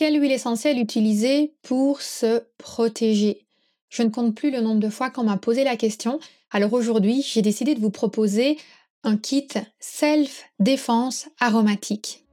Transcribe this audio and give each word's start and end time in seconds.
Quelle 0.00 0.18
huile 0.18 0.32
essentielle 0.32 0.78
utiliser 0.78 1.52
pour 1.60 2.00
se 2.00 2.42
protéger? 2.56 3.44
Je 3.90 4.02
ne 4.02 4.08
compte 4.08 4.34
plus 4.34 4.50
le 4.50 4.62
nombre 4.62 4.80
de 4.80 4.88
fois 4.88 5.10
qu'on 5.10 5.24
m'a 5.24 5.36
posé 5.36 5.62
la 5.62 5.76
question. 5.76 6.18
Alors 6.50 6.72
aujourd'hui, 6.72 7.20
j'ai 7.20 7.42
décidé 7.42 7.74
de 7.74 7.80
vous 7.80 7.90
proposer 7.90 8.56
un 9.04 9.18
kit 9.18 9.46
self-défense 9.78 11.28
aromatique. 11.38 12.24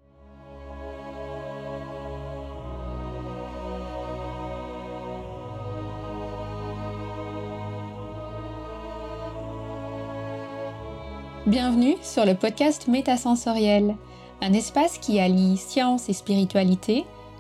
Bienvenue 11.45 11.95
sur 12.01 12.25
le 12.25 12.33
podcast 12.33 12.87
Métasensoriel, 12.87 13.97
un 14.39 14.53
espace 14.53 14.99
qui 14.99 15.19
allie 15.19 15.57
science 15.57 16.07
et 16.07 16.13
spiritualité 16.13 17.03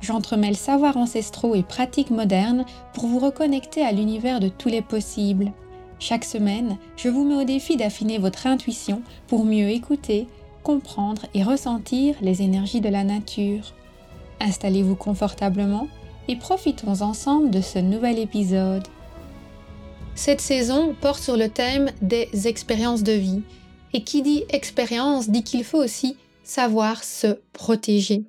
j'entremêle 0.00 0.56
savoirs 0.56 0.96
ancestraux 0.96 1.54
et 1.54 1.62
pratiques 1.62 2.10
modernes 2.10 2.64
pour 2.94 3.06
vous 3.06 3.18
reconnecter 3.18 3.82
à 3.82 3.92
l'univers 3.92 4.40
de 4.40 4.48
tous 4.48 4.68
les 4.68 4.82
possibles. 4.82 5.52
Chaque 5.98 6.24
semaine, 6.24 6.78
je 6.96 7.08
vous 7.08 7.24
mets 7.24 7.42
au 7.42 7.44
défi 7.44 7.76
d'affiner 7.76 8.18
votre 8.18 8.46
intuition 8.46 9.02
pour 9.26 9.44
mieux 9.44 9.68
écouter, 9.68 10.28
comprendre 10.62 11.22
et 11.34 11.42
ressentir 11.42 12.14
les 12.20 12.42
énergies 12.42 12.80
de 12.80 12.88
la 12.88 13.04
nature. 13.04 13.74
Installez-vous 14.40 14.94
confortablement 14.94 15.88
et 16.28 16.36
profitons 16.36 17.02
ensemble 17.02 17.50
de 17.50 17.60
ce 17.60 17.78
nouvel 17.78 18.18
épisode. 18.18 18.86
Cette 20.14 20.40
saison 20.40 20.94
porte 21.00 21.22
sur 21.22 21.36
le 21.36 21.48
thème 21.48 21.90
des 22.02 22.28
expériences 22.46 23.02
de 23.02 23.12
vie. 23.12 23.42
Et 23.94 24.02
qui 24.02 24.20
dit 24.20 24.44
expérience 24.50 25.30
dit 25.30 25.42
qu'il 25.42 25.64
faut 25.64 25.82
aussi 25.82 26.16
savoir 26.44 27.02
se 27.02 27.38
protéger 27.52 28.24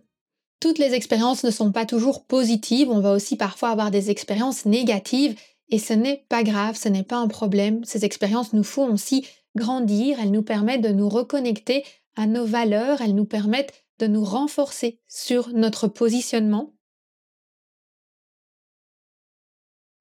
toutes 0.60 0.78
les 0.78 0.94
expériences 0.94 1.44
ne 1.44 1.52
sont 1.52 1.72
pas 1.72 1.86
toujours 1.86 2.26
positives, 2.26 2.90
on 2.90 3.00
va 3.00 3.14
aussi 3.14 3.38
parfois 3.38 3.70
avoir 3.70 3.92
des 3.92 4.10
expériences 4.10 4.66
négatives 4.66 5.40
et 5.70 5.80
ce 5.80 5.94
n'est 5.94 6.26
pas 6.30 6.44
grave, 6.44 6.76
ce 6.76 6.90
n'est 6.90 7.04
pas 7.04 7.18
un 7.18 7.28
problème. 7.28 7.84
Ces 7.86 8.06
expériences 8.06 8.54
nous 8.54 8.64
font 8.64 8.92
aussi 8.92 9.28
grandir, 9.56 10.20
elles 10.20 10.32
nous 10.32 10.44
permettent 10.44 10.82
de 10.82 10.90
nous 10.90 11.10
reconnecter 11.10 11.86
à 12.16 12.28
nos 12.28 12.46
valeurs, 12.46 13.02
elles 13.02 13.16
nous 13.16 13.26
permettent 13.26 13.74
de 14.00 14.08
nous 14.08 14.24
renforcer 14.24 15.00
sur 15.08 15.50
notre 15.50 15.88
positionnement. 15.88 16.74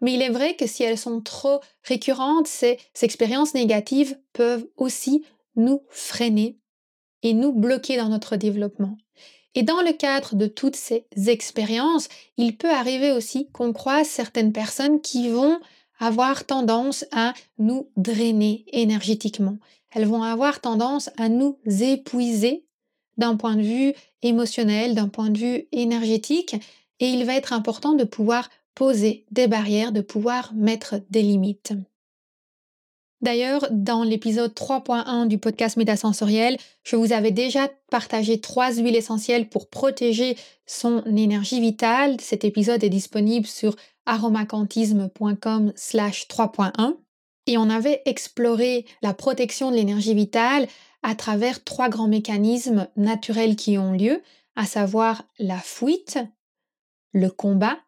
Mais 0.01 0.15
il 0.15 0.23
est 0.23 0.31
vrai 0.31 0.55
que 0.55 0.67
si 0.67 0.85
elles 0.85 0.99
sont 0.99 1.21
trop 1.21 1.61
récurrentes, 1.83 2.47
ces 2.47 2.79
expériences 3.03 3.55
négatives 3.55 4.19
peuvent 4.33 4.67
aussi 4.77 5.25
nous 5.57 5.83
freiner 5.89 6.61
et 7.23 7.35
nous 7.35 7.53
bloquer 7.53 7.97
dans 7.97 8.09
notre 8.09 8.37
développement. 8.37 8.97
Et 9.55 9.63
dans 9.63 9.81
le 9.81 9.93
cadre 9.93 10.35
de 10.35 10.47
toutes 10.47 10.77
ces 10.77 11.07
expériences, 11.27 12.09
il 12.37 12.57
peut 12.57 12.71
arriver 12.71 13.13
aussi 13.13 13.49
qu'on 13.53 13.73
croise 13.73 14.07
certaines 14.07 14.53
personnes 14.53 15.01
qui 15.01 15.31
vont 15.31 15.59
avoir 15.99 16.45
tendance 16.45 17.05
à 17.13 17.35
nous 17.59 17.91
drainer 17.97 18.65
énergétiquement. 18.73 19.59
Elles 19.91 20.07
vont 20.07 20.23
avoir 20.23 20.61
tendance 20.61 21.11
à 21.17 21.29
nous 21.29 21.59
épuiser 21.67 22.65
d'un 23.17 23.37
point 23.37 23.57
de 23.57 23.63
vue 23.63 23.95
émotionnel, 24.23 24.95
d'un 24.95 25.09
point 25.09 25.31
de 25.31 25.39
vue 25.39 25.69
énergétique, 25.73 26.55
et 27.01 27.09
il 27.09 27.25
va 27.25 27.35
être 27.35 27.53
important 27.53 27.95
de 27.95 28.05
pouvoir 28.05 28.49
poser 28.75 29.25
des 29.33 29.49
barrières, 29.49 29.93
de 29.93 30.01
pouvoir 30.01 30.53
mettre 30.55 31.01
des 31.11 31.23
limites. 31.23 31.73
D'ailleurs, 33.21 33.67
dans 33.73 34.05
l'épisode 34.05 34.53
3.1 34.55 35.27
du 35.27 35.39
podcast 35.39 35.77
Métasensoriel, 35.77 36.57
je 36.85 36.95
vous 36.95 37.13
avais 37.13 37.33
déjà 37.33 37.69
partagé 37.91 38.41
trois 38.41 38.73
huiles 38.73 38.95
essentielles 38.95 39.49
pour 39.49 39.69
protéger 39.69 40.37
son 40.67 41.03
énergie 41.05 41.61
vitale. 41.61 42.21
Cet 42.21 42.45
épisode 42.45 42.85
est 42.85 42.89
disponible 42.89 43.47
sur 43.47 43.75
aromacantisme.com 44.07 45.73
slash 45.75 46.29
3.1 46.29 46.95
et 47.49 47.59
on 47.59 47.71
avait 47.71 48.03
exploré 48.05 48.87
la 49.03 49.15
protection 49.15 49.71
de 49.71 49.77
l'énergie 49.77 50.15
vitale 50.15 50.69
à 51.03 51.15
travers 51.15 51.65
trois 51.65 51.89
grands 51.89 52.09
mécanismes 52.09 52.89
naturels 52.97 53.57
qui 53.57 53.79
ont 53.79 53.93
lieu, 53.93 54.23
à 54.55 54.65
savoir 54.65 55.25
la 55.39 55.59
fuite, 55.59 56.19
le 57.13 57.31
combat 57.31 57.79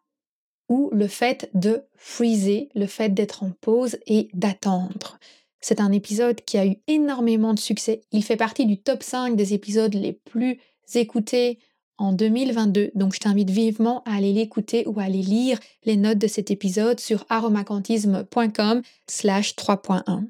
ou 0.71 0.89
le 0.93 1.07
fait 1.07 1.49
de 1.53 1.83
freezer, 1.95 2.69
le 2.75 2.85
fait 2.85 3.09
d'être 3.13 3.43
en 3.43 3.51
pause 3.59 3.97
et 4.07 4.29
d'attendre. 4.33 5.19
C'est 5.59 5.81
un 5.81 5.91
épisode 5.91 6.39
qui 6.45 6.57
a 6.57 6.65
eu 6.65 6.77
énormément 6.87 7.53
de 7.53 7.59
succès. 7.59 8.03
Il 8.13 8.23
fait 8.23 8.37
partie 8.37 8.65
du 8.65 8.77
top 8.77 9.03
5 9.03 9.35
des 9.35 9.53
épisodes 9.53 9.93
les 9.93 10.13
plus 10.13 10.59
écoutés 10.95 11.59
en 11.97 12.13
2022. 12.13 12.91
Donc 12.95 13.13
je 13.13 13.19
t'invite 13.19 13.49
vivement 13.49 14.01
à 14.05 14.15
aller 14.15 14.31
l'écouter 14.31 14.87
ou 14.87 14.97
à 15.01 15.03
aller 15.03 15.21
lire 15.21 15.59
les 15.83 15.97
notes 15.97 16.17
de 16.17 16.27
cet 16.27 16.51
épisode 16.51 17.01
sur 17.01 17.25
aromacantisme.com 17.27 18.81
slash 19.07 19.55
3.1. 19.57 20.23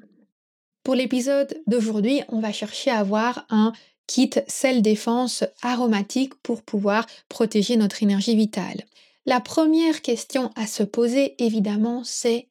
Pour 0.82 0.96
l'épisode 0.96 1.56
d'aujourd'hui, 1.68 2.22
on 2.30 2.40
va 2.40 2.52
chercher 2.52 2.90
à 2.90 2.98
avoir 2.98 3.46
un 3.48 3.72
kit 4.08 4.30
sel 4.48 4.82
défense 4.82 5.44
aromatique 5.62 6.34
pour 6.42 6.62
pouvoir 6.62 7.06
protéger 7.28 7.76
notre 7.76 8.02
énergie 8.02 8.34
vitale. 8.34 8.82
La 9.24 9.40
première 9.40 10.02
question 10.02 10.50
à 10.56 10.66
se 10.66 10.82
poser, 10.82 11.42
évidemment, 11.42 12.02
c'est 12.04 12.48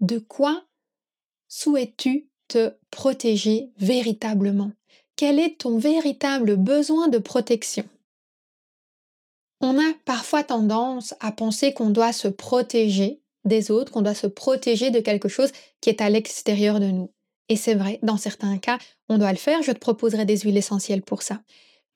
de 0.00 0.18
quoi 0.18 0.64
souhaites-tu 1.48 2.28
te 2.48 2.74
protéger 2.90 3.70
véritablement? 3.78 4.70
Quel 5.16 5.38
est 5.38 5.60
ton 5.60 5.78
véritable 5.78 6.56
besoin 6.56 7.08
de 7.08 7.18
protection? 7.18 7.84
On 9.60 9.78
a 9.78 9.94
parfois 10.04 10.44
tendance 10.44 11.14
à 11.20 11.32
penser 11.32 11.72
qu'on 11.72 11.90
doit 11.90 12.12
se 12.12 12.28
protéger 12.28 13.22
des 13.44 13.70
autres, 13.70 13.90
qu'on 13.90 14.02
doit 14.02 14.14
se 14.14 14.26
protéger 14.26 14.90
de 14.90 15.00
quelque 15.00 15.28
chose 15.28 15.50
qui 15.80 15.88
est 15.88 16.00
à 16.00 16.10
l'extérieur 16.10 16.78
de 16.78 16.86
nous. 16.86 17.10
Et 17.48 17.56
c'est 17.56 17.74
vrai, 17.74 17.98
dans 18.02 18.16
certains 18.16 18.58
cas, 18.58 18.78
on 19.08 19.18
doit 19.18 19.32
le 19.32 19.38
faire, 19.38 19.62
je 19.62 19.72
te 19.72 19.78
proposerai 19.78 20.24
des 20.24 20.38
huiles 20.38 20.56
essentielles 20.56 21.02
pour 21.02 21.22
ça. 21.22 21.40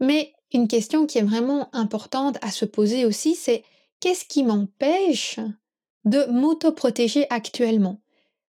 Mais 0.01 0.33
une 0.53 0.69
question 0.69 1.07
qui 1.07 1.19
est 1.19 1.23
vraiment 1.23 1.69
importante 1.75 2.39
à 2.41 2.51
se 2.51 2.65
poser 2.65 3.05
aussi, 3.05 3.35
c'est 3.35 3.63
qu'est-ce 4.01 4.25
qui 4.25 4.43
m'empêche 4.43 5.39
de 6.05 6.25
m'auto-protéger 6.27 7.27
actuellement? 7.31 8.01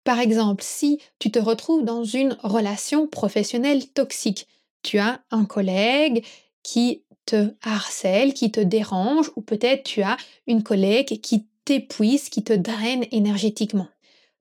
Par 0.05 0.21
exemple, 0.21 0.63
si 0.63 1.01
tu 1.19 1.31
te 1.31 1.39
retrouves 1.39 1.85
dans 1.85 2.05
une 2.05 2.37
relation 2.43 3.09
professionnelle 3.09 3.89
toxique, 3.89 4.47
tu 4.83 4.99
as 4.99 5.21
un 5.31 5.45
collègue 5.45 6.25
qui 6.63 7.03
te 7.25 7.55
harcèle, 7.63 8.35
qui 8.35 8.53
te 8.53 8.61
dérange, 8.61 9.31
ou 9.35 9.41
peut-être 9.41 9.83
tu 9.83 10.03
as 10.03 10.17
une 10.47 10.63
collègue 10.63 11.21
qui 11.21 11.47
t'épuise, 11.65 12.29
qui 12.29 12.45
te 12.45 12.53
draine 12.53 13.05
énergétiquement. 13.11 13.89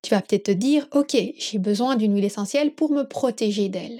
Tu 0.03 0.11
vas 0.11 0.21
peut-être 0.21 0.45
te 0.45 0.51
dire, 0.51 0.87
ok, 0.91 1.17
j'ai 1.35 1.57
besoin 1.57 1.95
d'une 1.95 2.13
huile 2.13 2.25
essentielle 2.25 2.75
pour 2.75 2.91
me 2.91 3.07
protéger 3.07 3.69
d'elle. 3.69 3.99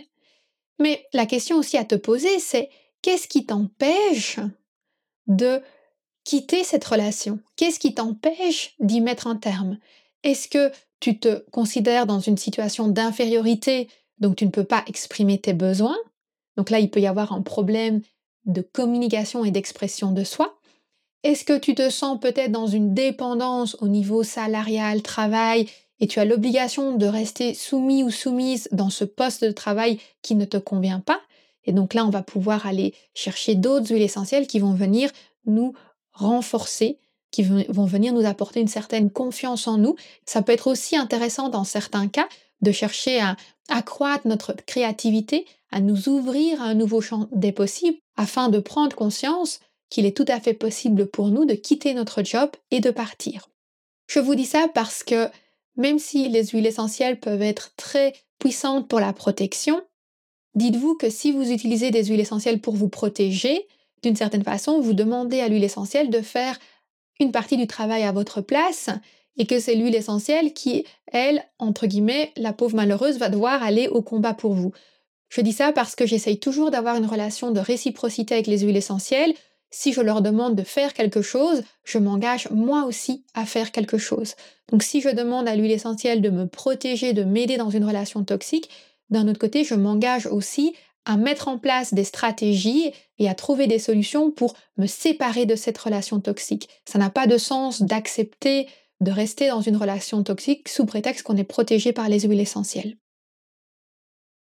Mais 0.78 1.08
la 1.14 1.26
question 1.26 1.58
aussi 1.58 1.78
à 1.78 1.84
te 1.84 1.96
poser, 1.96 2.38
c'est 2.38 2.70
qu'est-ce 3.02 3.28
qui 3.28 3.46
t'empêche 3.46 4.40
de 5.26 5.62
quitter 6.26 6.64
cette 6.66 6.84
relation? 6.84 7.40
Qu'est-ce 7.56 7.80
qui 7.80 7.94
t'empêche 7.94 8.76
d'y 8.80 9.00
mettre 9.00 9.28
un 9.28 9.38
terme? 9.38 9.78
Est-ce 10.24 10.50
que 10.50 10.72
tu 11.00 11.20
te 11.20 11.46
considères 11.52 12.08
dans 12.08 12.20
une 12.20 12.38
situation 12.38 12.88
d'infériorité, 12.88 13.88
donc 14.20 14.36
tu 14.36 14.46
ne 14.46 14.52
peux 14.52 14.64
pas 14.64 14.84
exprimer 14.88 15.40
tes 15.40 15.54
besoins? 15.54 15.98
Donc 16.58 16.70
là, 16.70 16.80
il 16.80 16.90
peut 16.90 17.00
y 17.00 17.08
avoir 17.08 17.32
un 17.32 17.42
problème 17.42 18.02
de 18.46 18.62
communication 18.62 19.46
et 19.46 19.52
d'expression 19.52 20.12
de 20.12 20.24
soi. 20.24 20.58
Est-ce 21.24 21.44
que 21.44 21.58
tu 21.58 21.74
te 21.74 21.90
sens 21.90 22.20
peut-être 22.20 22.52
dans 22.52 22.68
une 22.68 22.94
dépendance 22.94 23.78
au 23.82 23.88
niveau 23.88 24.24
salarial, 24.24 25.02
travail, 25.02 25.68
et 26.00 26.08
tu 26.08 26.20
as 26.20 26.26
l'obligation 26.26 26.98
de 26.98 27.06
rester 27.06 27.54
soumis 27.54 28.04
ou 28.04 28.12
soumise 28.12 28.68
dans 28.72 28.90
ce 28.90 29.06
poste 29.06 29.44
de 29.44 29.52
travail 29.52 30.00
qui 30.22 30.36
ne 30.36 30.46
te 30.46 30.58
convient 30.58 31.00
pas? 31.00 31.20
Et 31.64 31.72
donc 31.72 31.94
là, 31.94 32.06
on 32.06 32.12
va 32.12 32.22
pouvoir 32.22 32.68
aller 32.68 32.94
chercher 33.14 33.56
d'autres 33.56 33.92
huiles 33.92 34.04
essentielles 34.04 34.48
qui 34.48 34.60
vont 34.60 34.74
venir 34.74 35.10
nous 35.46 35.74
renforcer, 36.16 36.98
qui 37.32 37.44
vont 37.44 37.86
venir 37.86 38.14
nous 38.14 38.26
apporter 38.26 38.62
une 38.62 38.68
certaine 38.68 39.12
confiance 39.12 39.68
en 39.68 39.78
nous. 39.78 39.96
Ça 40.26 40.42
peut 40.42 40.54
être 40.54 40.68
aussi 40.68 40.96
intéressant 40.96 41.50
dans 41.50 41.66
certains 41.66 42.08
cas 42.08 42.28
de 42.62 42.72
chercher 42.72 43.20
à 43.20 43.36
accroître 43.70 44.28
notre 44.28 44.54
créativité, 44.54 45.46
à 45.72 45.82
nous 45.82 46.08
ouvrir 46.08 46.62
à 46.62 46.66
un 46.66 46.74
nouveau 46.74 47.02
champ 47.02 47.28
des 47.32 47.52
possibles, 47.52 47.98
afin 48.16 48.50
de 48.50 48.60
prendre 48.60 48.96
conscience 48.96 49.60
qu'il 49.90 50.06
est 50.06 50.16
tout 50.16 50.26
à 50.28 50.40
fait 50.40 50.54
possible 50.54 51.08
pour 51.08 51.28
nous 51.28 51.46
de 51.46 51.54
quitter 51.54 51.94
notre 51.94 52.24
job 52.24 52.50
et 52.72 52.80
de 52.80 52.92
partir. 52.92 53.50
Je 54.08 54.20
vous 54.20 54.36
dis 54.36 54.46
ça 54.46 54.68
parce 54.74 55.04
que 55.04 55.30
même 55.76 56.00
si 56.00 56.30
les 56.30 56.46
huiles 56.48 56.68
essentielles 56.68 57.20
peuvent 57.20 57.42
être 57.42 57.72
très 57.76 58.14
puissantes 58.40 58.88
pour 58.88 59.00
la 59.00 59.14
protection, 59.14 59.82
dites-vous 60.56 60.96
que 60.96 61.10
si 61.10 61.32
vous 61.32 61.52
utilisez 61.52 61.92
des 61.92 62.06
huiles 62.06 62.20
essentielles 62.20 62.62
pour 62.62 62.76
vous 62.76 62.90
protéger, 62.90 63.68
d'une 64.06 64.16
certaine 64.16 64.44
façon, 64.44 64.80
vous 64.80 64.94
demandez 64.94 65.40
à 65.40 65.48
l'huile 65.48 65.64
essentielle 65.64 66.12
de 66.12 66.22
faire 66.22 66.60
une 67.20 67.32
partie 67.32 67.58
du 67.58 67.66
travail 67.66 68.04
à 68.04 68.12
votre 68.12 68.40
place 68.40 68.92
et 69.38 69.48
que 69.48 69.60
c'est 69.60 69.74
l'huile 69.74 69.96
essentielle 69.96 70.54
qui, 70.54 70.86
elle, 71.12 71.44
entre 71.58 71.88
guillemets, 71.88 72.32
la 72.38 72.54
pauvre 72.54 72.76
malheureuse, 72.76 73.18
va 73.18 73.30
devoir 73.30 73.64
aller 73.64 73.88
au 73.88 74.04
combat 74.04 74.36
pour 74.36 74.54
vous. 74.54 74.72
Je 75.30 75.42
dis 75.42 75.54
ça 75.54 75.72
parce 75.72 75.96
que 75.96 76.06
j'essaye 76.06 76.40
toujours 76.40 76.70
d'avoir 76.70 76.98
une 76.98 77.08
relation 77.08 77.50
de 77.50 77.60
réciprocité 77.60 78.36
avec 78.36 78.48
les 78.48 78.60
huiles 78.60 78.78
essentielles. 78.78 79.34
Si 79.72 79.92
je 79.92 80.02
leur 80.02 80.22
demande 80.22 80.56
de 80.56 80.64
faire 80.64 80.94
quelque 80.94 81.24
chose, 81.24 81.64
je 81.84 81.98
m'engage 81.98 82.48
moi 82.52 82.86
aussi 82.86 83.26
à 83.34 83.46
faire 83.46 83.72
quelque 83.72 83.98
chose. 83.98 84.36
Donc 84.72 84.84
si 84.84 85.02
je 85.02 85.10
demande 85.10 85.48
à 85.48 85.56
l'huile 85.56 85.72
essentielle 85.72 86.22
de 86.22 86.30
me 86.30 86.46
protéger, 86.46 87.14
de 87.14 87.24
m'aider 87.24 87.58
dans 87.58 87.72
une 87.72 87.86
relation 87.86 88.24
toxique, 88.24 88.70
d'un 89.10 89.28
autre 89.28 89.40
côté, 89.40 89.64
je 89.64 89.76
m'engage 89.76 90.28
aussi 90.28 90.76
à 91.06 91.18
mettre 91.18 91.48
en 91.48 91.58
place 91.58 91.94
des 91.94 92.04
stratégies 92.04 92.92
et 93.20 93.30
à 93.30 93.36
trouver 93.36 93.68
des 93.68 93.80
solutions 93.80 94.32
pour 94.32 94.56
me 94.78 94.88
séparer 94.88 95.46
de 95.46 95.56
cette 95.56 95.78
relation 95.78 96.20
toxique. 96.20 96.70
Ça 96.86 97.00
n'a 97.00 97.10
pas 97.10 97.28
de 97.28 97.38
sens 97.38 97.82
d'accepter 97.82 98.68
de 99.02 99.12
rester 99.12 99.50
dans 99.50 99.62
une 99.62 99.78
relation 99.78 100.24
toxique 100.24 100.70
sous 100.70 100.86
prétexte 100.86 101.24
qu'on 101.24 101.38
est 101.38 101.44
protégé 101.44 101.94
par 101.94 102.10
les 102.10 102.22
huiles 102.22 102.40
essentielles. 102.40 102.98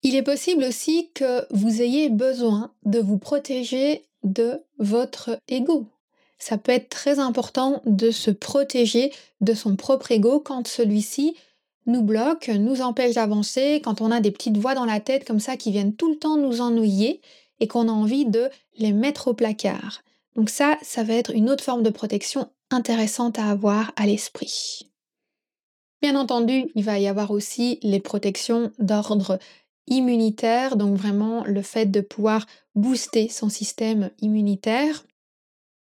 Il 0.03 0.15
est 0.15 0.23
possible 0.23 0.65
aussi 0.65 1.11
que 1.15 1.47
vous 1.51 1.81
ayez 1.81 2.09
besoin 2.11 2.73
de 2.85 2.99
vous 2.99 3.19
protéger 3.19 4.05
de 4.23 4.61
votre 4.79 5.39
ego. 5.49 5.87
Ça 6.39 6.59
peut 6.59 6.73
être 6.73 6.91
très 6.91 7.19
important 7.19 7.81
de 7.87 8.11
se 8.11 8.31
protéger 8.31 9.13
de 9.41 9.55
son 9.55 9.77
propre 9.77 10.13
ego 10.13 10.41
quand 10.41 10.69
celui-ci 10.69 11.37
nous 11.87 12.03
bloque, 12.03 12.49
nous 12.49 12.81
empêche 12.81 13.15
d'avancer, 13.15 13.81
quand 13.85 14.01
on 14.01 14.11
a 14.11 14.21
des 14.21 14.31
petites 14.31 14.57
voix 14.57 14.75
dans 14.75 14.85
la 14.85 15.01
tête 15.01 15.27
comme 15.27 15.41
ça 15.41 15.57
qui 15.57 15.71
viennent 15.71 15.95
tout 15.95 16.11
le 16.11 16.19
temps 16.19 16.37
nous 16.37 16.61
ennuyer 16.61 17.21
et 17.61 17.69
qu'on 17.69 17.89
a 17.89 17.93
envie 17.93 18.27
de 18.27 18.49
les 18.79 18.93
mettre 18.93 19.29
au 19.29 19.35
placard. 19.35 20.03
Donc 20.37 20.51
ça, 20.51 20.79
ça 20.83 21.05
va 21.05 21.15
être 21.15 21.33
une 21.33 21.51
autre 21.51 21.65
forme 21.65 21.83
de 21.83 21.91
protection 21.91 22.49
intéressante 22.71 23.39
à 23.39 23.51
avoir 23.51 23.93
à 23.97 24.07
l'esprit. 24.07 24.91
Bien 26.03 26.17
entendu, 26.17 26.71
il 26.75 26.85
va 26.85 26.99
y 26.99 27.07
avoir 27.07 27.31
aussi 27.31 27.79
les 27.83 28.01
protections 28.01 28.73
d'ordre 28.79 29.39
immunitaire, 29.87 30.77
donc 30.77 30.97
vraiment 30.97 31.45
le 31.45 31.63
fait 31.63 31.87
de 31.87 32.01
pouvoir 32.01 32.47
booster 32.75 33.29
son 33.29 33.49
système 33.49 34.11
immunitaire. 34.21 35.05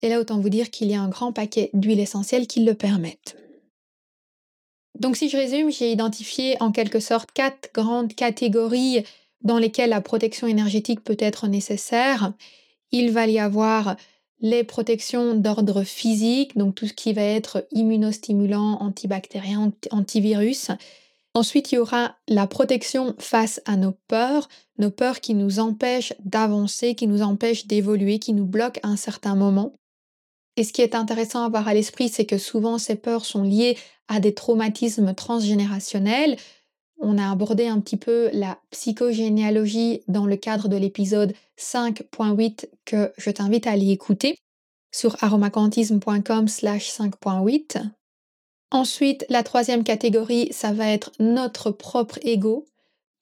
Et 0.02 0.08
là, 0.08 0.20
autant 0.20 0.40
vous 0.40 0.48
dire 0.48 0.70
qu'il 0.70 0.88
y 0.90 0.94
a 0.94 1.02
un 1.02 1.08
grand 1.08 1.32
paquet 1.32 1.70
d'huiles 1.75 2.00
essentielles 2.00 2.46
qui 2.46 2.64
le 2.64 2.75
permettent. 2.75 3.39
Donc 5.00 5.17
si 5.17 5.31
je 5.31 5.37
résume, 5.37 5.73
j'ai 5.73 5.91
identifié 5.91 6.56
en 6.61 6.73
quelque 6.73 7.00
sorte 7.00 7.31
quatre 7.32 7.70
grandes 7.75 8.14
catégories 8.14 9.02
dans 9.43 9.58
lesquelles 9.58 9.91
la 9.91 10.02
protection 10.02 10.47
énergétique 10.47 11.02
peut 11.02 11.17
être 11.19 11.49
nécessaire. 11.49 12.35
Il 12.93 13.11
va 13.11 13.26
y 13.26 13.38
avoir 13.38 13.97
les 14.41 14.62
protections 14.62 15.35
d'ordre 15.35 15.85
physique, 15.85 16.56
donc 16.56 16.75
tout 16.75 16.87
ce 16.87 16.93
qui 16.93 17.14
va 17.14 17.23
être 17.23 17.67
immunostimulant, 17.73 18.79
antibactérien, 18.81 19.73
antivirus. 19.91 20.70
Ensuite, 21.32 21.73
il 21.73 21.76
y 21.76 21.79
aura 21.79 22.17
la 22.29 22.46
protection 22.46 23.14
face 23.19 23.62
à 23.64 23.76
nos 23.76 23.93
peurs, 24.06 24.49
nos 24.79 24.91
peurs 24.91 25.20
qui 25.20 25.32
nous 25.35 25.61
empêchent 25.61 26.14
d'avancer, 26.25 26.94
qui 26.94 27.06
nous 27.06 27.23
empêchent 27.23 27.67
d'évoluer, 27.67 28.19
qui 28.19 28.35
nous 28.35 28.46
bloquent 28.46 28.81
à 28.82 28.88
un 28.88 28.96
certain 28.96 29.35
moment. 29.35 29.73
Et 30.60 30.62
ce 30.62 30.74
qui 30.74 30.82
est 30.82 30.94
intéressant 30.94 31.42
à 31.42 31.46
avoir 31.46 31.68
à 31.68 31.72
l'esprit, 31.72 32.10
c'est 32.10 32.26
que 32.26 32.36
souvent 32.36 32.76
ces 32.76 32.94
peurs 32.94 33.24
sont 33.24 33.42
liées 33.42 33.78
à 34.08 34.20
des 34.20 34.34
traumatismes 34.34 35.14
transgénérationnels. 35.14 36.36
On 36.98 37.16
a 37.16 37.30
abordé 37.30 37.66
un 37.66 37.80
petit 37.80 37.96
peu 37.96 38.28
la 38.34 38.58
psychogénéalogie 38.70 40.02
dans 40.06 40.26
le 40.26 40.36
cadre 40.36 40.68
de 40.68 40.76
l'épisode 40.76 41.32
5.8 41.58 42.66
que 42.84 43.10
je 43.16 43.30
t'invite 43.30 43.66
à 43.66 43.70
aller 43.70 43.90
écouter 43.90 44.36
sur 44.92 45.16
aromacantisme.com 45.24 46.46
slash 46.46 46.90
5.8. 46.90 47.82
Ensuite, 48.70 49.24
la 49.30 49.42
troisième 49.42 49.82
catégorie, 49.82 50.52
ça 50.52 50.74
va 50.74 50.90
être 50.90 51.10
notre 51.20 51.70
propre 51.70 52.18
ego. 52.20 52.66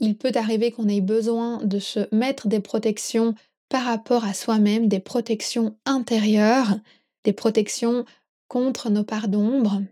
Il 0.00 0.18
peut 0.18 0.32
arriver 0.34 0.72
qu'on 0.72 0.88
ait 0.88 1.00
besoin 1.00 1.58
de 1.58 1.78
se 1.78 2.12
mettre 2.12 2.48
des 2.48 2.58
protections 2.58 3.36
par 3.68 3.84
rapport 3.84 4.24
à 4.24 4.34
soi-même, 4.34 4.88
des 4.88 4.98
protections 4.98 5.76
intérieures, 5.84 6.80
des 7.24 7.32
protections 7.32 8.04
contre 8.48 8.90
nos 8.90 9.04
parts 9.04 9.28
d'ombre. 9.28 9.82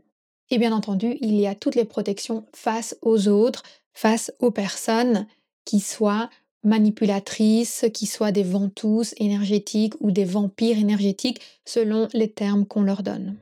Et 0.51 0.59
bien 0.59 0.73
entendu, 0.73 1.17
il 1.21 1.35
y 1.35 1.47
a 1.47 1.55
toutes 1.55 1.75
les 1.75 1.85
protections 1.85 2.47
face 2.53 2.97
aux 3.03 3.29
autres, 3.29 3.63
face 3.93 4.33
aux 4.39 4.51
personnes 4.51 5.27
qui 5.65 5.81
soient 5.81 6.31
manipulatrices, 6.63 7.87
qui 7.95 8.07
soient 8.07 8.33
des 8.33 8.43
ventouses 8.43 9.15
énergétiques 9.19 9.95
ou 10.01 10.11
des 10.11 10.25
vampires 10.25 10.79
énergétiques 10.79 11.41
selon 11.65 12.09
les 12.13 12.31
termes 12.31 12.67
qu'on 12.67 12.83
leur 12.83 13.03
donne. 13.03 13.37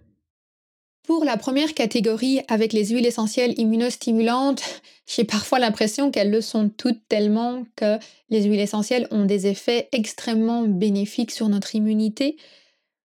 Pour 1.05 1.27
la 1.27 1.37
première 1.37 1.75
catégorie, 1.75 2.41
avec 2.49 2.73
les 2.73 2.87
huiles 2.87 3.05
essentielles 3.05 3.55
immunostimulantes, 3.59 4.63
j'ai 5.07 5.25
parfois 5.25 5.59
l'impression 5.59 6.11
qu'elles 6.11 6.31
le 6.31 6.41
sont 6.41 6.71
toutes 6.71 7.07
tellement 7.09 7.65
que 7.77 7.99
les 8.31 8.45
huiles 8.45 8.61
essentielles 8.61 9.07
ont 9.11 9.27
des 9.27 9.47
effets 9.47 9.89
extrêmement 9.93 10.63
bénéfiques 10.63 11.31
sur 11.31 11.51
notre 11.51 11.75
immunité. 11.75 12.37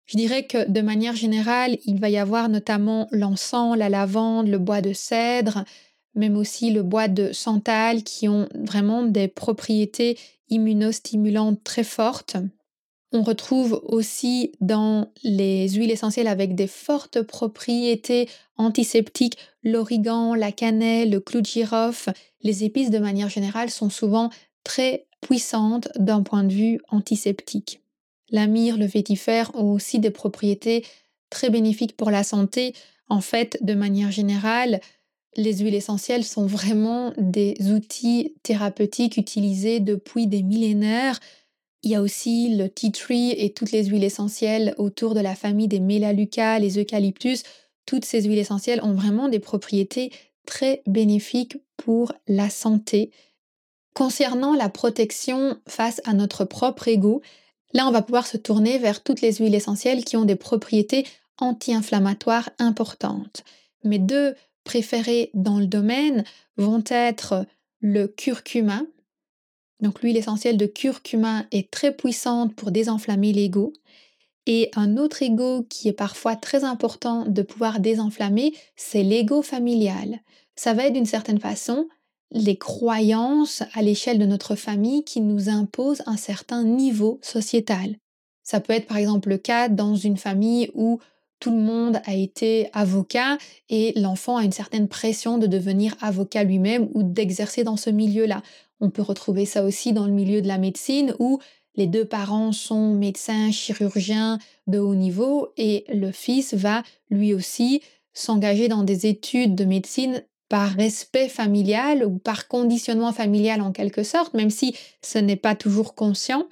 Je 0.05 0.17
dirais 0.17 0.45
que 0.45 0.69
de 0.69 0.81
manière 0.81 1.15
générale, 1.15 1.77
il 1.85 1.99
va 1.99 2.09
y 2.09 2.17
avoir 2.17 2.47
notamment 2.47 3.07
l'encens, 3.11 3.77
la 3.77 3.89
lavande, 3.89 4.47
le 4.47 4.59
bois 4.59 4.81
de 4.81 4.93
cèdre, 4.93 5.65
même 6.13 6.37
aussi 6.37 6.71
le 6.71 6.83
bois 6.83 7.07
de 7.07 7.31
santal 7.33 8.03
qui 8.03 8.27
ont 8.27 8.47
vraiment 8.53 9.03
des 9.03 9.27
propriétés 9.27 10.17
immunostimulantes 10.49 11.63
très 11.63 11.83
fortes. 11.83 12.37
On 13.11 13.23
retrouve 13.23 13.81
aussi 13.83 14.51
dans 14.61 15.11
les 15.23 15.69
huiles 15.69 15.91
essentielles 15.91 16.27
avec 16.27 16.53
des 16.53 16.67
fortes 16.67 17.21
propriétés 17.21 18.27
antiseptiques 18.57 19.37
l'origan, 19.63 20.35
la 20.35 20.51
cannelle, 20.51 21.11
le 21.11 21.19
clou 21.19 21.41
de 21.41 21.45
girofle. 21.45 22.11
Les 22.41 22.63
épices 22.63 22.89
de 22.91 22.99
manière 22.99 23.29
générale 23.29 23.69
sont 23.69 23.89
souvent 23.89 24.29
très 24.63 25.07
puissantes 25.21 25.87
d'un 25.97 26.23
point 26.23 26.43
de 26.43 26.53
vue 26.53 26.79
antiseptique. 26.89 27.81
La 28.29 28.47
myrrhe, 28.47 28.77
le 28.77 28.85
vétifère 28.85 29.51
ont 29.55 29.73
aussi 29.73 29.99
des 29.99 30.11
propriétés 30.11 30.83
très 31.29 31.49
bénéfiques 31.49 31.95
pour 31.95 32.11
la 32.11 32.23
santé. 32.23 32.73
En 33.07 33.21
fait, 33.21 33.57
de 33.61 33.73
manière 33.73 34.11
générale, 34.11 34.79
les 35.37 35.57
huiles 35.57 35.75
essentielles 35.75 36.23
sont 36.23 36.45
vraiment 36.45 37.13
des 37.17 37.55
outils 37.71 38.35
thérapeutiques 38.41 39.17
utilisés 39.17 39.79
depuis 39.79 40.27
des 40.27 40.43
millénaires. 40.43 41.19
Il 41.83 41.91
y 41.91 41.95
a 41.95 42.01
aussi 42.01 42.55
le 42.55 42.69
tea 42.69 42.91
tree 42.91 43.31
et 43.31 43.53
toutes 43.53 43.71
les 43.71 43.85
huiles 43.85 44.03
essentielles 44.03 44.73
autour 44.77 45.13
de 45.13 45.19
la 45.19 45.35
famille 45.35 45.67
des 45.67 45.79
mélaleucas, 45.79 46.59
les 46.59 46.79
eucalyptus. 46.79 47.43
Toutes 47.85 48.05
ces 48.05 48.23
huiles 48.23 48.39
essentielles 48.39 48.79
ont 48.81 48.93
vraiment 48.93 49.29
des 49.29 49.39
propriétés 49.39 50.11
très 50.47 50.81
bénéfiques 50.87 51.57
pour 51.77 52.13
la 52.27 52.49
santé. 52.49 53.11
Concernant 53.93 54.53
la 54.53 54.69
protection 54.69 55.57
face 55.67 56.01
à 56.05 56.13
notre 56.13 56.45
propre 56.45 56.87
ego, 56.87 57.21
Là, 57.73 57.87
on 57.87 57.91
va 57.91 58.01
pouvoir 58.01 58.27
se 58.27 58.37
tourner 58.37 58.77
vers 58.77 59.03
toutes 59.03 59.21
les 59.21 59.33
huiles 59.33 59.55
essentielles 59.55 60.05
qui 60.05 60.17
ont 60.17 60.25
des 60.25 60.35
propriétés 60.35 61.05
anti-inflammatoires 61.37 62.49
importantes. 62.59 63.43
Mes 63.83 63.99
deux 63.99 64.35
préférées 64.63 65.29
dans 65.33 65.59
le 65.59 65.67
domaine 65.67 66.23
vont 66.57 66.83
être 66.89 67.45
le 67.81 68.07
curcuma. 68.07 68.81
Donc 69.81 70.01
l'huile 70.01 70.17
essentielle 70.17 70.57
de 70.57 70.65
curcuma 70.65 71.45
est 71.51 71.69
très 71.69 71.95
puissante 71.95 72.55
pour 72.55 72.71
désenflammer 72.71 73.33
l'ego. 73.33 73.73
Et 74.47 74.71
un 74.75 74.97
autre 74.97 75.21
ego 75.23 75.63
qui 75.69 75.87
est 75.87 75.93
parfois 75.93 76.35
très 76.35 76.63
important 76.63 77.25
de 77.25 77.41
pouvoir 77.41 77.79
désenflammer, 77.79 78.53
c'est 78.75 79.03
l'ego 79.03 79.41
familial. 79.41 80.19
Ça 80.55 80.73
va 80.73 80.85
être 80.85 80.93
d'une 80.93 81.05
certaine 81.05 81.39
façon 81.39 81.87
les 82.35 82.57
croyances 82.57 83.63
à 83.73 83.81
l'échelle 83.81 84.19
de 84.19 84.25
notre 84.25 84.55
famille 84.55 85.03
qui 85.03 85.21
nous 85.21 85.49
imposent 85.49 86.03
un 86.05 86.17
certain 86.17 86.63
niveau 86.63 87.17
sociétal. 87.21 87.95
Ça 88.43 88.59
peut 88.59 88.73
être 88.73 88.87
par 88.87 88.97
exemple 88.97 89.29
le 89.29 89.37
cas 89.37 89.69
dans 89.69 89.95
une 89.95 90.17
famille 90.17 90.69
où 90.75 90.99
tout 91.39 91.51
le 91.51 91.61
monde 91.61 92.01
a 92.05 92.13
été 92.13 92.69
avocat 92.73 93.37
et 93.69 93.93
l'enfant 93.95 94.37
a 94.37 94.43
une 94.43 94.51
certaine 94.51 94.87
pression 94.87 95.37
de 95.37 95.47
devenir 95.47 95.95
avocat 96.01 96.43
lui-même 96.43 96.89
ou 96.93 97.03
d'exercer 97.03 97.63
dans 97.63 97.77
ce 97.77 97.89
milieu-là. 97.89 98.43
On 98.81 98.89
peut 98.89 99.01
retrouver 99.01 99.45
ça 99.45 99.63
aussi 99.63 99.93
dans 99.93 100.05
le 100.05 100.13
milieu 100.13 100.41
de 100.41 100.47
la 100.47 100.57
médecine 100.57 101.15
où 101.19 101.39
les 101.75 101.87
deux 101.87 102.05
parents 102.05 102.51
sont 102.51 102.93
médecins, 102.93 103.51
chirurgiens 103.51 104.39
de 104.67 104.79
haut 104.79 104.95
niveau 104.95 105.49
et 105.57 105.85
le 105.93 106.11
fils 106.11 106.53
va 106.53 106.83
lui 107.09 107.33
aussi 107.33 107.81
s'engager 108.13 108.67
dans 108.67 108.83
des 108.83 109.07
études 109.07 109.55
de 109.55 109.65
médecine 109.65 110.23
par 110.55 110.69
respect 110.69 111.27
familial 111.27 112.05
ou 112.05 112.17
par 112.17 112.47
conditionnement 112.47 113.11
familial 113.11 113.59
en 113.59 113.73
quelque 113.73 114.03
sorte, 114.03 114.33
même 114.33 114.49
si 114.49 114.73
ce 115.01 115.17
n'est 115.17 115.35
pas 115.35 115.53
toujours 115.53 115.95
conscient, 115.95 116.47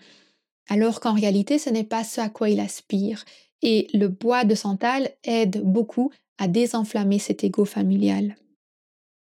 alors 0.67 0.99
qu'en 0.99 1.13
réalité 1.13 1.57
ce 1.57 1.69
n'est 1.69 1.85
pas 1.85 2.03
ce 2.03 2.19
à 2.19 2.27
quoi 2.27 2.49
il 2.49 2.59
aspire. 2.59 3.23
Et 3.61 3.87
le 3.93 4.09
bois 4.09 4.43
de 4.43 4.55
santal 4.55 5.09
aide 5.23 5.61
beaucoup 5.63 6.11
à 6.37 6.49
désenflammer 6.49 7.17
cet 7.17 7.45
ego 7.45 7.63
familial. 7.63 8.35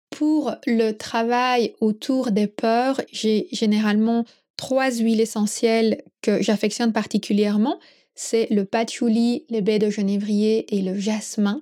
Pour 0.10 0.56
le 0.66 0.94
travail 0.94 1.76
autour 1.80 2.32
des 2.32 2.48
peurs, 2.48 3.00
j'ai 3.12 3.50
généralement 3.52 4.26
trois 4.58 4.90
huiles 4.90 5.22
essentielles 5.22 6.02
que 6.24 6.42
j'affectionne 6.42 6.94
particulièrement. 6.94 7.78
C'est 8.16 8.48
le 8.50 8.66
patchouli, 8.66 9.46
les 9.52 9.62
baies 9.62 9.78
de 9.78 9.92
genévrier 9.92 10.76
et 10.76 10.82
le 10.82 10.98
jasmin. 10.98 11.62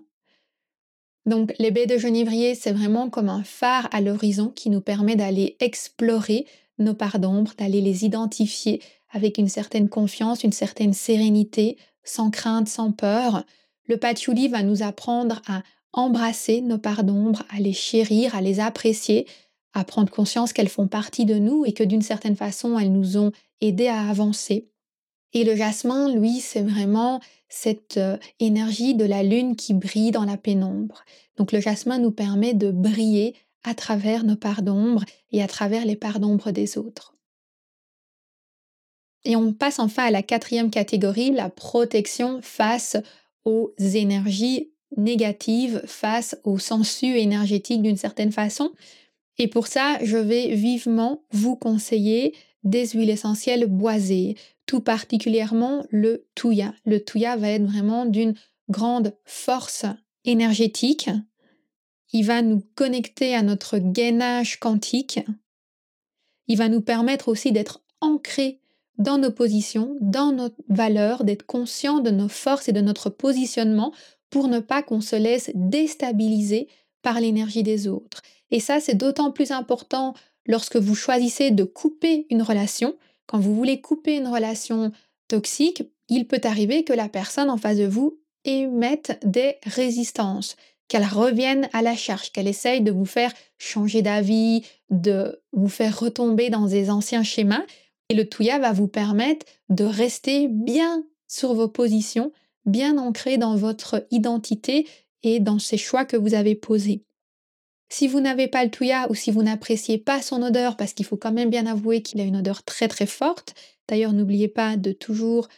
Donc 1.25 1.53
les 1.59 1.71
baies 1.71 1.85
de 1.85 1.97
genévrier, 1.97 2.55
c'est 2.55 2.71
vraiment 2.71 3.09
comme 3.09 3.29
un 3.29 3.43
phare 3.43 3.87
à 3.91 4.01
l'horizon 4.01 4.49
qui 4.49 4.69
nous 4.69 4.81
permet 4.81 5.15
d'aller 5.15 5.55
explorer 5.59 6.45
nos 6.79 6.93
parts 6.93 7.19
d'ombre, 7.19 7.53
d'aller 7.57 7.81
les 7.81 8.05
identifier 8.05 8.81
avec 9.11 9.37
une 9.37 9.49
certaine 9.49 9.89
confiance, 9.89 10.43
une 10.43 10.51
certaine 10.51 10.93
sérénité, 10.93 11.77
sans 12.03 12.31
crainte, 12.31 12.67
sans 12.67 12.91
peur. 12.91 13.43
Le 13.85 13.97
patchouli 13.97 14.47
va 14.47 14.63
nous 14.63 14.83
apprendre 14.83 15.41
à 15.47 15.63
embrasser 15.93 16.61
nos 16.61 16.77
parts 16.77 17.03
d'ombre, 17.03 17.43
à 17.49 17.59
les 17.59 17.73
chérir, 17.73 18.35
à 18.35 18.41
les 18.41 18.59
apprécier, 18.59 19.27
à 19.73 19.83
prendre 19.83 20.11
conscience 20.11 20.53
qu'elles 20.53 20.69
font 20.69 20.87
partie 20.87 21.25
de 21.25 21.35
nous 21.35 21.65
et 21.65 21.73
que 21.73 21.83
d'une 21.83 22.01
certaine 22.01 22.35
façon, 22.35 22.79
elles 22.79 22.91
nous 22.91 23.17
ont 23.17 23.31
aidés 23.59 23.87
à 23.87 24.09
avancer. 24.09 24.70
Et 25.33 25.43
le 25.43 25.55
jasmin, 25.55 26.13
lui, 26.13 26.39
c'est 26.39 26.61
vraiment 26.61 27.21
cette 27.47 27.97
euh, 27.97 28.17
énergie 28.39 28.95
de 28.95 29.05
la 29.05 29.23
lune 29.23 29.55
qui 29.55 29.73
brille 29.73 30.11
dans 30.11 30.25
la 30.25 30.37
pénombre. 30.37 31.03
Donc 31.37 31.51
le 31.51 31.59
jasmin 31.59 31.97
nous 31.97 32.11
permet 32.11 32.53
de 32.53 32.71
briller 32.71 33.35
à 33.63 33.73
travers 33.73 34.23
nos 34.23 34.35
parts 34.35 34.61
d'ombre 34.61 35.03
et 35.31 35.41
à 35.41 35.47
travers 35.47 35.85
les 35.85 35.95
parts 35.95 36.19
d'ombre 36.19 36.51
des 36.51 36.77
autres. 36.77 37.15
Et 39.23 39.35
on 39.35 39.53
passe 39.53 39.79
enfin 39.79 40.05
à 40.05 40.11
la 40.11 40.23
quatrième 40.23 40.71
catégorie, 40.71 41.31
la 41.31 41.49
protection 41.49 42.41
face 42.41 42.97
aux 43.45 43.73
énergies 43.77 44.71
négatives, 44.97 45.81
face 45.85 46.37
aux 46.43 46.57
sensus 46.57 47.15
énergétiques 47.15 47.81
d'une 47.81 47.97
certaine 47.97 48.31
façon. 48.31 48.71
Et 49.37 49.47
pour 49.47 49.67
ça, 49.67 49.97
je 50.03 50.17
vais 50.17 50.55
vivement 50.55 51.23
vous 51.31 51.55
conseiller 51.55 52.35
des 52.63 52.87
huiles 52.89 53.09
essentielles 53.09 53.65
boisées, 53.65 54.35
tout 54.65 54.81
particulièrement 54.81 55.85
le 55.89 56.27
touya. 56.35 56.73
Le 56.85 57.03
touya 57.03 57.35
va 57.37 57.49
être 57.49 57.65
vraiment 57.65 58.05
d'une 58.05 58.35
grande 58.69 59.15
force 59.25 59.85
énergétique. 60.25 61.09
Il 62.13 62.25
va 62.25 62.41
nous 62.41 62.61
connecter 62.75 63.35
à 63.35 63.41
notre 63.41 63.77
gainage 63.77 64.59
quantique. 64.59 65.19
Il 66.47 66.57
va 66.57 66.69
nous 66.69 66.81
permettre 66.81 67.29
aussi 67.29 67.51
d'être 67.51 67.81
ancrés 68.01 68.59
dans 68.97 69.17
nos 69.17 69.31
positions, 69.31 69.97
dans 70.01 70.31
nos 70.31 70.49
valeurs, 70.69 71.23
d'être 71.23 71.45
conscients 71.45 71.99
de 71.99 72.11
nos 72.11 72.27
forces 72.27 72.69
et 72.69 72.73
de 72.73 72.81
notre 72.81 73.09
positionnement 73.09 73.93
pour 74.29 74.47
ne 74.47 74.59
pas 74.59 74.83
qu'on 74.83 75.01
se 75.01 75.15
laisse 75.15 75.51
déstabiliser 75.55 76.67
par 77.01 77.19
l'énergie 77.19 77.63
des 77.63 77.87
autres. 77.87 78.21
Et 78.51 78.59
ça, 78.59 78.79
c'est 78.79 78.95
d'autant 78.95 79.31
plus 79.31 79.51
important 79.51 80.13
lorsque 80.45 80.75
vous 80.75 80.95
choisissez 80.95 81.51
de 81.51 81.63
couper 81.63 82.27
une 82.29 82.41
relation. 82.41 82.95
Quand 83.25 83.39
vous 83.39 83.55
voulez 83.55 83.81
couper 83.81 84.17
une 84.17 84.27
relation 84.27 84.91
toxique, 85.27 85.83
il 86.09 86.27
peut 86.27 86.41
arriver 86.43 86.83
que 86.83 86.93
la 86.93 87.09
personne 87.09 87.49
en 87.49 87.57
face 87.57 87.77
de 87.77 87.85
vous 87.85 88.19
émette 88.43 89.19
des 89.23 89.55
résistances, 89.63 90.57
qu'elle 90.87 91.05
revienne 91.05 91.69
à 91.71 91.81
la 91.81 91.95
charge, 91.95 92.31
qu'elle 92.31 92.49
essaye 92.49 92.81
de 92.81 92.91
vous 92.91 93.05
faire 93.05 93.31
changer 93.57 94.01
d'avis, 94.01 94.63
de 94.89 95.41
vous 95.53 95.69
faire 95.69 95.97
retomber 95.97 96.49
dans 96.49 96.65
des 96.65 96.89
anciens 96.89 97.23
schémas. 97.23 97.63
Et 98.09 98.13
le 98.13 98.27
Touya 98.27 98.59
va 98.59 98.73
vous 98.73 98.89
permettre 98.89 99.45
de 99.69 99.85
rester 99.85 100.49
bien 100.49 101.05
sur 101.29 101.53
vos 101.53 101.69
positions, 101.69 102.33
bien 102.65 102.97
ancré 102.97 103.37
dans 103.37 103.55
votre 103.55 104.05
identité 104.11 104.85
et 105.23 105.39
dans 105.39 105.59
ces 105.59 105.77
choix 105.77 106.03
que 106.03 106.17
vous 106.17 106.33
avez 106.33 106.55
posés. 106.55 107.05
Si 107.91 108.07
vous 108.07 108.21
n'avez 108.21 108.47
pas 108.47 108.63
le 108.63 108.71
Touya 108.71 109.11
ou 109.11 109.15
si 109.15 109.31
vous 109.31 109.43
n'appréciez 109.43 109.97
pas 109.97 110.21
son 110.21 110.41
odeur, 110.43 110.77
parce 110.77 110.93
qu'il 110.93 111.05
faut 111.05 111.17
quand 111.17 111.33
même 111.33 111.49
bien 111.49 111.65
avouer 111.65 112.01
qu'il 112.01 112.21
a 112.21 112.23
une 112.23 112.37
odeur 112.37 112.63
très 112.63 112.87
très 112.87 113.05
forte, 113.05 113.53
d'ailleurs 113.89 114.13
n'oubliez 114.13 114.47
pas 114.47 114.77
de 114.77 114.93
toujours 114.93 115.49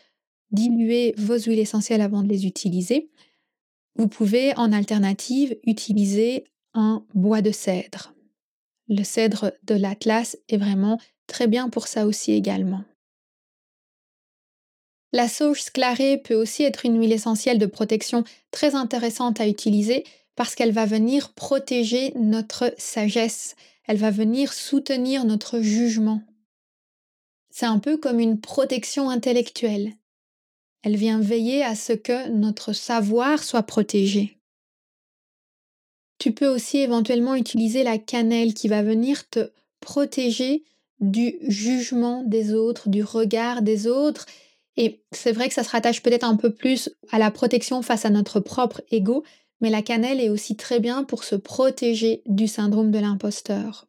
diluer 0.50 1.14
vos 1.16 1.38
huiles 1.38 1.60
essentielles 1.60 2.02
avant 2.02 2.24
de 2.24 2.30
les 2.30 2.48
utiliser, 2.48 3.12
vous 3.98 4.08
pouvez 4.08 4.58
en 4.58 4.74
alternative 4.74 5.56
utiliser 5.64 6.46
un 6.74 7.06
bois 7.14 7.44
de 7.44 7.52
cèdre. 7.52 8.16
Le 8.88 9.04
cèdre 9.04 9.52
de 9.62 9.76
l'Atlas 9.76 10.36
est 10.50 10.58
vraiment 10.58 11.00
très 11.28 11.46
bien 11.46 11.70
pour 11.70 11.88
ça 11.88 12.08
aussi 12.08 12.32
également. 12.32 12.84
La 15.12 15.28
sauge 15.28 15.62
sclarée 15.62 16.18
peut 16.18 16.34
aussi 16.34 16.64
être 16.64 16.88
une 16.88 17.00
huile 17.00 17.14
essentielle 17.14 17.60
de 17.60 17.68
protection 17.68 18.24
très 18.50 18.74
intéressante 18.74 19.40
à 19.40 19.48
utiliser 19.48 20.04
parce 20.36 20.56
qu'elle 20.56 20.72
va 20.72 20.86
venir 20.86 21.34
protéger 21.34 22.14
notre 22.16 22.74
sagesse, 22.78 23.56
elle 23.86 23.98
va 23.98 24.12
venir 24.12 24.54
soutenir 24.54 25.26
notre 25.26 25.60
jugement. 25.62 26.22
C'est 27.50 27.66
un 27.66 27.80
peu 27.80 27.98
comme 27.98 28.20
une 28.20 28.40
protection 28.40 29.10
intellectuelle. 29.10 29.94
Elle 30.82 30.96
vient 30.96 31.20
veiller 31.20 31.64
à 31.64 31.76
ce 31.76 31.94
que 31.94 32.30
notre 32.30 32.74
savoir 32.74 33.44
soit 33.44 33.64
protégé. 33.64 34.38
Tu 36.18 36.32
peux 36.32 36.48
aussi 36.48 36.78
éventuellement 36.78 37.36
utiliser 37.36 37.84
la 37.84 37.98
cannelle 37.98 38.54
qui 38.54 38.68
va 38.68 38.82
venir 38.82 39.30
te 39.30 39.52
protéger 39.82 40.64
du 41.00 41.36
jugement 41.48 42.24
des 42.24 42.54
autres, 42.54 42.90
du 42.90 43.04
regard 43.04 43.62
des 43.62 43.88
autres. 43.88 44.26
Et 44.78 45.04
c'est 45.12 45.32
vrai 45.32 45.48
que 45.48 45.54
ça 45.54 45.64
se 45.64 45.70
rattache 45.70 46.02
peut-être 46.02 46.24
un 46.24 46.38
peu 46.38 46.54
plus 46.54 46.90
à 47.12 47.20
la 47.20 47.30
protection 47.30 47.82
face 47.82 48.06
à 48.06 48.10
notre 48.10 48.40
propre 48.40 48.82
ego, 48.90 49.24
mais 49.62 49.70
la 49.70 49.82
cannelle 49.82 50.20
est 50.20 50.30
aussi 50.30 50.56
très 50.56 50.80
bien 50.80 51.04
pour 51.04 51.24
se 51.24 51.36
protéger 51.36 52.22
du 52.26 52.48
syndrome 52.48 52.92
de 52.92 53.00
l'imposteur. 53.00 53.88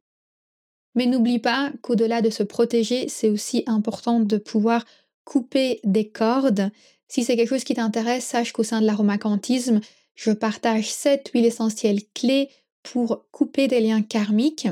Mais 0.95 1.07
n'oublie 1.07 1.41
pas 1.41 1.73
qu'au-delà 1.83 2.23
de 2.23 2.31
se 2.31 2.43
protéger, 2.43 3.09
c'est 3.09 3.29
aussi 3.29 3.65
important 3.67 4.21
de 4.21 4.37
pouvoir 4.37 4.85
couper 5.25 5.81
des 5.83 6.09
cordes. 6.09 6.71
Si 7.09 7.25
c'est 7.25 7.37
quelque 7.37 7.49
chose 7.49 7.65
qui 7.65 7.75
t'intéresse, 7.75 8.25
sache 8.25 8.53
qu'au 8.53 8.63
sein 8.63 8.81
de 8.81 8.87
l'aromacantisme, 8.87 9.81
je 10.15 10.31
partage 10.31 10.91
sept 10.91 11.31
huiles 11.35 11.47
essentielles 11.47 12.03
clés 12.15 12.49
pour 12.83 13.25
couper 13.33 13.67
des 13.67 13.81
liens 13.81 14.03
karmiques 14.03 14.69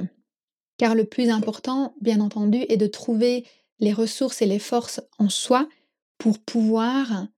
car 0.82 0.96
le 0.96 1.04
plus 1.04 1.28
important, 1.28 1.94
bien 2.00 2.20
entendu, 2.20 2.64
est 2.68 2.76
de 2.76 2.88
trouver 2.88 3.46
les 3.78 3.92
ressources 3.92 4.42
et 4.42 4.46
les 4.46 4.58
forces 4.58 5.00
en 5.16 5.28
soi 5.28 5.68
pour 6.18 6.40
pouvoir 6.40 7.28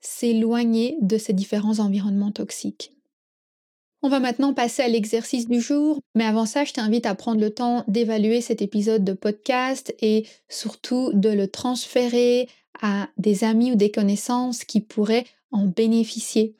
s'éloigner 0.00 0.96
de 1.02 1.18
ces 1.18 1.34
différents 1.34 1.78
environnements 1.80 2.32
toxiques. 2.32 2.95
On 4.06 4.08
va 4.08 4.20
maintenant 4.20 4.54
passer 4.54 4.82
à 4.82 4.88
l'exercice 4.88 5.48
du 5.48 5.60
jour, 5.60 5.98
mais 6.14 6.22
avant 6.22 6.46
ça, 6.46 6.62
je 6.62 6.72
t'invite 6.72 7.06
à 7.06 7.16
prendre 7.16 7.40
le 7.40 7.50
temps 7.50 7.82
d'évaluer 7.88 8.40
cet 8.40 8.62
épisode 8.62 9.02
de 9.02 9.14
podcast 9.14 9.92
et 10.00 10.24
surtout 10.48 11.10
de 11.12 11.28
le 11.28 11.48
transférer 11.48 12.48
à 12.80 13.08
des 13.18 13.42
amis 13.42 13.72
ou 13.72 13.74
des 13.74 13.90
connaissances 13.90 14.62
qui 14.62 14.80
pourraient 14.80 15.24
en 15.50 15.66
bénéficier. 15.66 16.54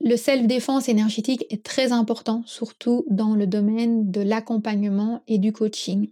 Le 0.00 0.16
self-défense 0.16 0.88
énergétique 0.88 1.44
est 1.50 1.64
très 1.64 1.90
important, 1.90 2.44
surtout 2.46 3.04
dans 3.10 3.34
le 3.34 3.48
domaine 3.48 4.12
de 4.12 4.20
l'accompagnement 4.20 5.22
et 5.26 5.38
du 5.38 5.52
coaching. 5.52 6.10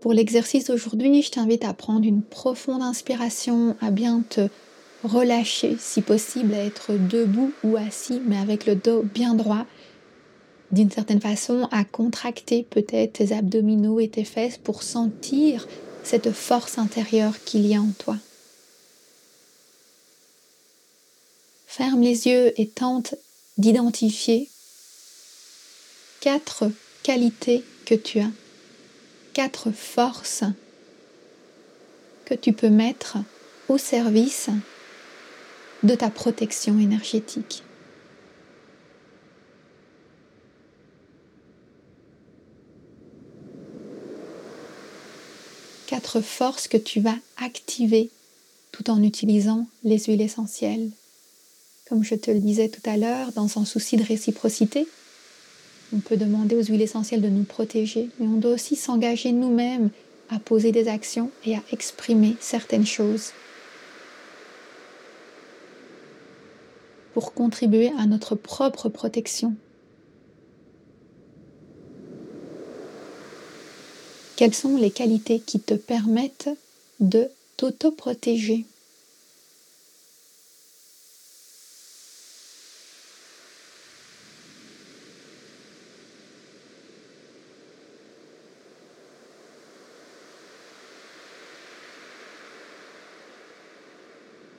Pour 0.00 0.12
l'exercice 0.12 0.64
d'aujourd'hui, 0.64 1.22
je 1.22 1.30
t'invite 1.30 1.64
à 1.64 1.72
prendre 1.72 2.04
une 2.04 2.24
profonde 2.24 2.82
inspiration, 2.82 3.76
à 3.80 3.92
bien 3.92 4.24
te 4.28 4.48
relâcher, 5.04 5.76
si 5.78 6.02
possible, 6.02 6.54
à 6.54 6.64
être 6.64 6.92
debout 6.92 7.52
ou 7.62 7.76
assis, 7.76 8.20
mais 8.26 8.38
avec 8.38 8.66
le 8.66 8.74
dos 8.74 9.02
bien 9.02 9.34
droit, 9.34 9.66
d'une 10.70 10.90
certaine 10.90 11.20
façon, 11.20 11.68
à 11.70 11.84
contracter 11.84 12.62
peut-être 12.68 13.14
tes 13.14 13.32
abdominaux 13.32 14.00
et 14.00 14.08
tes 14.08 14.24
fesses 14.24 14.58
pour 14.58 14.82
sentir 14.82 15.66
cette 16.02 16.32
force 16.32 16.78
intérieure 16.78 17.42
qu'il 17.44 17.66
y 17.66 17.74
a 17.74 17.80
en 17.80 17.92
toi. 17.98 18.16
Ferme 21.66 22.02
les 22.02 22.26
yeux 22.26 22.58
et 22.60 22.66
tente 22.66 23.14
d'identifier 23.56 24.48
quatre 26.20 26.70
qualités 27.02 27.62
que 27.86 27.94
tu 27.94 28.20
as, 28.20 28.30
quatre 29.32 29.70
forces 29.70 30.44
que 32.24 32.34
tu 32.34 32.52
peux 32.52 32.68
mettre 32.68 33.18
au 33.68 33.78
service 33.78 34.50
de 35.82 35.94
ta 35.94 36.10
protection 36.10 36.78
énergétique. 36.78 37.62
Quatre 45.86 46.20
forces 46.20 46.68
que 46.68 46.76
tu 46.76 47.00
vas 47.00 47.16
activer 47.36 48.10
tout 48.72 48.90
en 48.90 49.02
utilisant 49.02 49.66
les 49.84 49.98
huiles 49.98 50.20
essentielles 50.22 50.90
comme 51.88 52.04
je 52.04 52.14
te 52.14 52.30
le 52.30 52.38
disais 52.38 52.68
tout 52.68 52.82
à 52.84 52.96
l'heure, 52.96 53.32
dans 53.32 53.58
un 53.58 53.64
souci 53.64 53.96
de 53.96 54.04
réciprocité, 54.04 54.86
on 55.94 56.00
peut 56.00 56.18
demander 56.18 56.54
aux 56.54 56.64
huiles 56.64 56.82
essentielles 56.82 57.22
de 57.22 57.28
nous 57.28 57.44
protéger, 57.44 58.10
mais 58.20 58.26
on 58.26 58.36
doit 58.36 58.52
aussi 58.52 58.76
s'engager 58.76 59.32
nous-mêmes 59.32 59.88
à 60.28 60.38
poser 60.38 60.70
des 60.70 60.88
actions 60.88 61.30
et 61.46 61.54
à 61.56 61.62
exprimer 61.72 62.36
certaines 62.40 62.86
choses 62.86 63.32
pour 67.18 67.34
contribuer 67.34 67.90
à 67.98 68.06
notre 68.06 68.36
propre 68.36 68.88
protection. 68.88 69.52
Quelles 74.36 74.54
sont 74.54 74.76
les 74.76 74.92
qualités 74.92 75.40
qui 75.40 75.58
te 75.58 75.74
permettent 75.74 76.48
de 77.00 77.28
t'auto-protéger? 77.56 78.66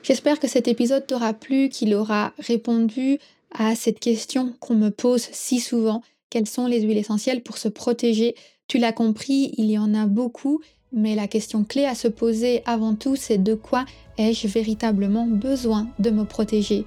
J'espère 0.10 0.40
que 0.40 0.48
cet 0.48 0.68
épisode 0.68 1.06
t'aura 1.06 1.34
plu, 1.34 1.70
qu'il 1.70 1.94
aura 1.94 2.34
répondu 2.40 3.20
à 3.54 3.76
cette 3.76 4.00
question 4.00 4.56
qu'on 4.60 4.74
me 4.74 4.90
pose 4.90 5.30
si 5.32 5.60
souvent. 5.60 6.02
Quelles 6.32 6.48
sont 6.48 6.66
les 6.66 6.82
huiles 6.82 6.98
essentielles 6.98 7.44
pour 7.44 7.60
se 7.60 7.68
protéger? 7.68 8.34
Tu 8.68 8.80
l'as 8.80 8.92
compris, 8.92 9.54
il 9.60 9.70
y 9.70 9.78
en 9.78 9.94
a 9.94 10.08
beaucoup, 10.08 10.62
mais 10.92 11.14
la 11.14 11.28
question 11.28 11.64
clé 11.64 11.86
à 11.86 11.94
se 11.94 12.08
poser 12.08 12.64
avant 12.66 12.96
tout, 12.96 13.16
c'est 13.16 13.38
de 13.38 13.54
quoi 13.54 13.86
ai-je 14.18 14.48
véritablement 14.48 15.28
besoin 15.28 15.88
de 16.00 16.10
me 16.10 16.26
protéger? 16.26 16.86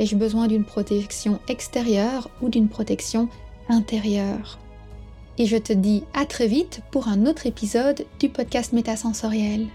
Ai-je 0.00 0.16
besoin 0.16 0.48
d'une 0.48 0.64
protection 0.64 1.38
extérieure 1.46 2.28
ou 2.42 2.48
d'une 2.48 2.68
protection 2.68 3.28
intérieure? 3.68 4.58
Et 5.38 5.46
je 5.46 5.58
te 5.58 5.72
dis 5.72 6.02
à 6.12 6.26
très 6.26 6.48
vite 6.48 6.80
pour 6.90 7.06
un 7.06 7.26
autre 7.26 7.46
épisode 7.46 8.04
du 8.18 8.30
podcast 8.30 8.72
Métasensoriel. 8.72 9.68